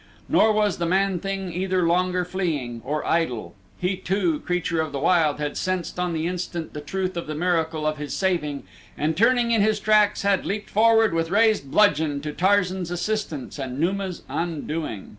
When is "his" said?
7.97-8.15, 9.61-9.79